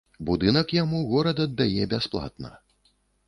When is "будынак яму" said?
0.27-1.01